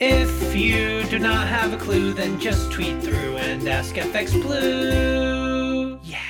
If 0.00 0.54
you 0.54 1.02
do 1.10 1.18
not 1.18 1.48
have 1.48 1.72
a 1.72 1.76
clue, 1.76 2.12
then 2.12 2.38
just 2.38 2.70
tweet 2.70 3.02
through 3.02 3.36
and 3.38 3.66
ask 3.68 3.96
FX 3.96 4.40
Blue. 4.40 5.98
Yeah. 6.04 6.20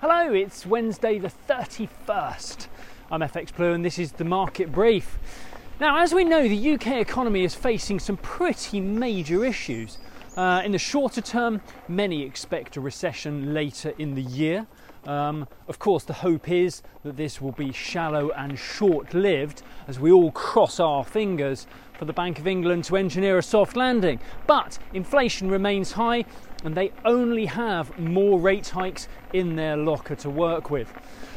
Hello, 0.00 0.32
it's 0.32 0.64
Wednesday 0.64 1.18
the 1.18 1.30
31st. 1.46 2.68
I'm 3.10 3.20
FX 3.20 3.54
Blue 3.54 3.74
and 3.74 3.84
this 3.84 3.98
is 3.98 4.12
the 4.12 4.24
market 4.24 4.72
brief. 4.72 5.18
Now, 5.80 5.98
as 5.98 6.14
we 6.14 6.24
know, 6.24 6.48
the 6.48 6.74
UK 6.76 6.92
economy 6.92 7.44
is 7.44 7.54
facing 7.54 8.00
some 8.00 8.16
pretty 8.16 8.80
major 8.80 9.44
issues. 9.44 9.98
Uh, 10.34 10.62
in 10.64 10.72
the 10.72 10.78
shorter 10.78 11.20
term, 11.20 11.60
many 11.88 12.22
expect 12.22 12.78
a 12.78 12.80
recession 12.80 13.52
later 13.52 13.92
in 13.98 14.14
the 14.14 14.22
year. 14.22 14.66
Um, 15.06 15.46
of 15.68 15.78
course, 15.78 16.04
the 16.04 16.12
hope 16.12 16.50
is 16.50 16.82
that 17.04 17.16
this 17.16 17.40
will 17.40 17.52
be 17.52 17.72
shallow 17.72 18.30
and 18.30 18.58
short 18.58 19.14
lived 19.14 19.62
as 19.86 20.00
we 20.00 20.10
all 20.10 20.32
cross 20.32 20.80
our 20.80 21.04
fingers 21.04 21.66
for 21.96 22.04
the 22.04 22.12
Bank 22.12 22.38
of 22.38 22.46
England 22.46 22.84
to 22.84 22.96
engineer 22.96 23.38
a 23.38 23.42
soft 23.42 23.76
landing. 23.76 24.18
But 24.46 24.78
inflation 24.92 25.48
remains 25.48 25.92
high 25.92 26.24
and 26.64 26.74
they 26.74 26.90
only 27.04 27.46
have 27.46 27.96
more 27.98 28.40
rate 28.40 28.68
hikes 28.68 29.06
in 29.32 29.54
their 29.56 29.76
locker 29.76 30.16
to 30.16 30.30
work 30.30 30.70
with. 30.70 30.92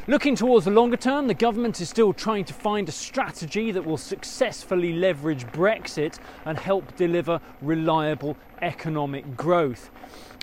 Looking 0.07 0.35
towards 0.35 0.65
the 0.65 0.71
longer 0.71 0.98
term, 0.98 1.27
the 1.27 1.35
government 1.35 1.79
is 1.79 1.90
still 1.90 2.13
trying 2.13 2.45
to 2.45 2.54
find 2.54 2.90
a 2.90 2.91
strategy 2.91 3.71
that 3.71 3.85
will 3.85 3.98
successfully 3.98 4.93
leverage 4.93 5.45
Brexit 5.48 6.17
and 6.45 6.57
help 6.57 6.95
deliver 6.95 7.40
reliable 7.62 8.35
economic 8.62 9.38
growth. 9.38 9.91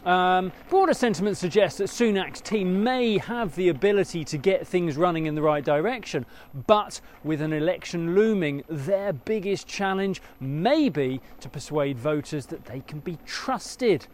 Um, 0.06 0.52
broader 0.70 0.94
sentiment 0.94 1.36
suggests 1.36 1.78
that 1.78 1.88
Sunak's 1.88 2.40
team 2.40 2.84
may 2.84 3.18
have 3.18 3.56
the 3.56 3.70
ability 3.70 4.24
to 4.26 4.38
get 4.38 4.64
things 4.64 4.96
running 4.96 5.26
in 5.26 5.34
the 5.34 5.42
right 5.42 5.64
direction, 5.64 6.24
but 6.68 7.00
with 7.24 7.42
an 7.42 7.52
election 7.52 8.14
looming, 8.14 8.62
their 8.68 9.12
biggest 9.12 9.66
challenge 9.66 10.22
may 10.38 10.88
be 10.88 11.20
to 11.40 11.48
persuade 11.48 11.98
voters 11.98 12.46
that 12.46 12.66
they 12.66 12.80
can 12.86 13.00
be 13.00 13.18
trusted. 13.26 14.06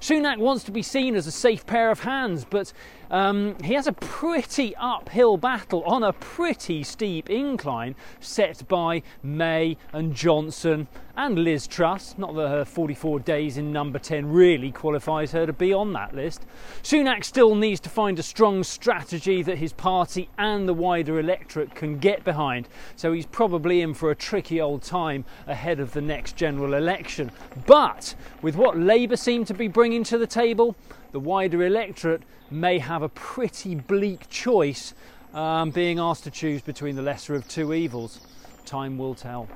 Sunak 0.00 0.38
wants 0.38 0.64
to 0.64 0.72
be 0.72 0.82
seen 0.82 1.14
as 1.14 1.28
a 1.28 1.32
safe 1.32 1.64
pair 1.64 1.92
of 1.92 2.00
hands, 2.00 2.44
but 2.44 2.72
um, 3.12 3.56
he 3.62 3.74
has 3.74 3.86
a 3.86 3.92
pretty 3.92 4.74
uphill 4.76 5.36
battle 5.36 5.84
on 5.84 6.02
a 6.02 6.12
pretty 6.12 6.82
steep 6.82 7.30
incline 7.30 7.94
set 8.18 8.66
by 8.66 9.02
May 9.22 9.76
and 9.92 10.12
Johnson 10.12 10.88
and 11.16 11.38
Liz 11.38 11.66
Truss. 11.66 12.16
Not 12.18 12.34
that 12.34 12.48
her 12.48 12.64
44 12.64 13.20
days 13.20 13.56
in 13.56 13.72
number 13.72 13.98
10 13.98 14.30
really 14.30 14.70
qualifies 14.70 15.32
her 15.32 15.46
to 15.46 15.52
be 15.52 15.72
on 15.72 15.92
that 15.94 16.14
list. 16.14 16.44
Sunak 16.82 17.24
still 17.24 17.54
needs 17.54 17.80
to 17.80 17.88
find 17.88 18.18
a 18.18 18.22
strong 18.22 18.62
strategy 18.62 19.42
that 19.42 19.58
his 19.58 19.72
party 19.72 20.28
and 20.36 20.68
the 20.68 20.74
wider 20.74 21.18
electorate 21.18 21.74
can 21.74 21.98
get 21.98 22.24
behind, 22.24 22.68
so 22.96 23.12
he's 23.12 23.26
probably 23.26 23.80
in 23.80 23.94
for 23.94 24.10
a 24.10 24.14
tricky 24.14 24.60
old 24.60 24.82
time 24.82 25.24
ahead 25.46 25.80
of 25.80 25.92
the 25.92 26.00
next 26.00 26.36
general 26.36 26.74
election. 26.74 27.30
But 27.66 28.14
with 28.42 28.56
what 28.56 28.78
Labour 28.78 29.16
seem 29.16 29.44
to 29.46 29.54
be 29.54 29.68
bringing 29.68 30.04
to 30.04 30.18
the 30.18 30.26
table, 30.26 30.76
the 31.12 31.20
wider 31.20 31.64
electorate 31.64 32.22
may 32.50 32.78
have 32.78 33.02
a 33.02 33.08
pretty 33.08 33.74
bleak 33.74 34.28
choice 34.28 34.94
um, 35.34 35.70
being 35.70 35.98
asked 35.98 36.24
to 36.24 36.30
choose 36.30 36.62
between 36.62 36.96
the 36.96 37.02
lesser 37.02 37.34
of 37.34 37.46
two 37.48 37.72
evils. 37.72 38.20
Time 38.64 38.98
will 38.98 39.14
tell. 39.14 39.48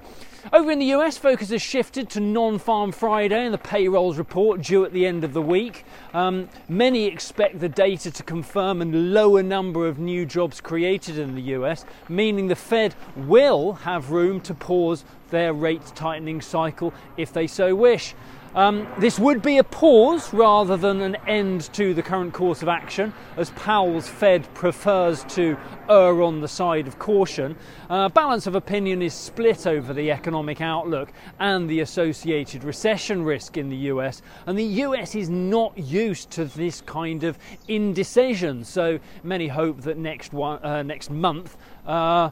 Over 0.54 0.70
in 0.70 0.78
the 0.78 0.86
US, 0.86 1.18
focus 1.18 1.50
has 1.50 1.60
shifted 1.60 2.08
to 2.10 2.20
non 2.20 2.58
farm 2.58 2.92
Friday 2.92 3.44
and 3.44 3.52
the 3.52 3.58
payrolls 3.58 4.16
report 4.16 4.62
due 4.62 4.86
at 4.86 4.92
the 4.92 5.04
end 5.06 5.22
of 5.22 5.34
the 5.34 5.42
week. 5.42 5.84
Um, 6.14 6.48
many 6.66 7.04
expect 7.04 7.60
the 7.60 7.68
data 7.68 8.10
to 8.10 8.22
confirm 8.22 8.80
a 8.80 8.86
lower 8.86 9.42
number 9.42 9.86
of 9.86 9.98
new 9.98 10.24
jobs 10.24 10.60
created 10.60 11.18
in 11.18 11.34
the 11.34 11.42
US, 11.56 11.84
meaning 12.08 12.48
the 12.48 12.56
Fed 12.56 12.94
will 13.16 13.74
have 13.74 14.12
room 14.12 14.40
to 14.42 14.54
pause 14.54 15.04
their 15.28 15.52
rate 15.52 15.84
tightening 15.94 16.40
cycle 16.40 16.94
if 17.18 17.32
they 17.34 17.46
so 17.46 17.74
wish. 17.74 18.14
Um, 18.52 18.88
this 18.98 19.16
would 19.16 19.42
be 19.42 19.58
a 19.58 19.64
pause 19.64 20.34
rather 20.34 20.76
than 20.76 21.00
an 21.02 21.16
end 21.28 21.72
to 21.74 21.94
the 21.94 22.02
current 22.02 22.34
course 22.34 22.62
of 22.62 22.68
action, 22.68 23.12
as 23.36 23.50
Powell's 23.50 24.08
Fed 24.08 24.52
prefers 24.54 25.22
to 25.34 25.56
err 25.88 26.20
on 26.20 26.40
the 26.40 26.48
side 26.48 26.88
of 26.88 26.98
caution. 26.98 27.56
Uh, 27.88 28.08
balance 28.08 28.48
of 28.48 28.56
opinion 28.56 29.02
is 29.02 29.14
split 29.14 29.68
over 29.68 29.92
the 29.92 30.10
economic 30.10 30.60
outlook 30.60 31.12
and 31.38 31.70
the 31.70 31.78
associated 31.78 32.64
recession 32.64 33.22
risk 33.22 33.56
in 33.56 33.68
the 33.68 33.76
US, 33.76 34.20
and 34.46 34.58
the 34.58 34.64
US 34.64 35.14
is 35.14 35.30
not 35.30 35.78
used 35.78 36.32
to 36.32 36.44
this 36.44 36.80
kind 36.80 37.22
of 37.22 37.38
indecision. 37.68 38.64
So 38.64 38.98
many 39.22 39.46
hope 39.46 39.82
that 39.82 39.96
next 39.96 40.32
one, 40.32 40.60
uh, 40.64 40.82
next 40.82 41.08
month 41.08 41.56
uh, 41.86 42.30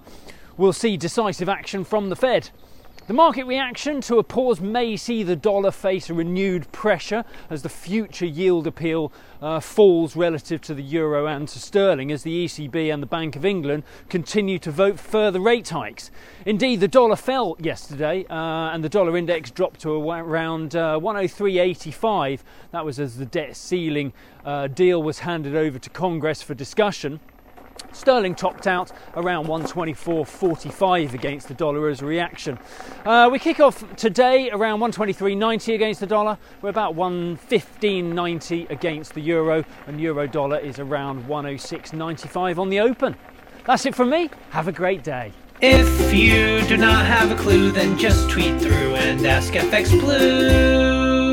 we'll 0.57 0.73
see 0.73 0.97
decisive 0.97 1.49
action 1.49 1.85
from 1.85 2.09
the 2.09 2.17
Fed. 2.17 2.51
The 3.09 3.15
market 3.15 3.47
reaction 3.47 4.03
to 4.03 4.19
a 4.19 4.23
pause 4.23 4.61
may 4.61 4.95
see 4.99 5.23
the 5.23 5.35
dollar 5.35 5.71
face 5.71 6.11
a 6.11 6.15
renewed 6.15 6.71
pressure 6.73 7.25
as 7.49 7.63
the 7.63 7.71
future 7.71 8.27
yield 8.27 8.67
appeal 8.67 9.11
uh, 9.41 9.61
falls 9.61 10.15
relative 10.15 10.61
to 10.61 10.75
the 10.75 10.83
euro 10.83 11.25
and 11.25 11.49
to 11.49 11.59
sterling 11.59 12.13
as 12.13 12.23
the 12.23 12.45
ECB 12.45 12.93
and 12.93 13.03
the 13.03 13.07
Bank 13.07 13.35
of 13.35 13.47
England 13.47 13.85
continue 14.11 14.59
to 14.59 14.71
vote 14.71 15.01
further 15.01 15.41
rate 15.41 15.71
hikes. 15.71 16.11
Indeed, 16.45 16.81
the 16.81 16.89
dollar 16.89 17.17
fell 17.17 17.57
yesterday 17.59 18.27
uh, 18.29 18.75
and 18.75 18.85
the 18.85 18.91
dollar 18.91 19.17
index 19.17 19.51
dropped 19.51 19.81
to 19.81 19.91
around 20.11 20.77
uh, 20.77 21.01
103.85. 21.01 22.41
That 22.73 22.85
was 22.85 23.01
as 23.01 23.17
the 23.17 23.25
debt 23.25 23.57
ceiling 23.57 24.13
uh, 24.45 24.67
deal 24.67 25.03
was 25.03 25.21
handed 25.21 25.57
over 25.57 25.79
to 25.79 25.89
Congress 25.89 26.43
for 26.43 26.53
discussion. 26.53 27.21
Sterling 27.99 28.35
topped 28.35 28.67
out 28.67 28.93
around 29.17 29.47
124.45 29.47 31.15
against 31.15 31.49
the 31.49 31.55
dollar 31.55 31.89
as 31.89 32.01
a 32.01 32.07
reaction. 32.07 32.59
Uh, 33.05 33.29
we 33.31 33.39
kick 33.39 33.61
off 33.61 33.85
today 33.97 34.51
around 34.51 34.81
123.90 34.81 35.75
against 35.75 36.01
the 36.01 36.07
dollar. 36.07 36.39
We're 36.63 36.71
about 36.71 36.95
115.90 36.95 38.71
against 38.71 39.15
the 39.15 39.21
euro, 39.21 39.65
and 39.87 40.01
euro 40.01 40.27
dollar 40.27 40.59
is 40.59 40.79
around 40.79 41.25
106.95 41.27 42.59
on 42.59 42.69
the 42.69 42.81
open. 42.81 43.17
That's 43.65 43.85
it 43.85 43.95
from 43.95 44.11
me. 44.11 44.31
Have 44.51 44.69
a 44.69 44.73
great 44.73 45.03
day. 45.03 45.33
If 45.61 46.15
you 46.15 46.63
do 46.69 46.77
not 46.77 47.05
have 47.05 47.33
a 47.33 47.35
clue, 47.35 47.73
then 47.73 47.99
just 47.99 48.31
tweet 48.31 48.61
through 48.61 48.95
and 48.95 49.27
ask 49.27 49.53
FX 49.53 49.91
Blue. 50.01 51.28